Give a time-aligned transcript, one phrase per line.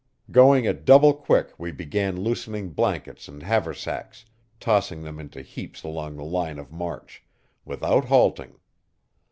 [0.31, 4.25] Going at double quick we began loosening blankets and haversacks,
[4.59, 7.21] tossing them into heaps along the line of march,
[7.65, 8.57] without halting.